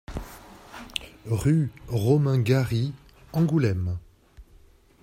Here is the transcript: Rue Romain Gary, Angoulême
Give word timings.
Rue 1.29 1.71
Romain 1.87 2.39
Gary, 2.39 2.91
Angoulême 3.33 3.99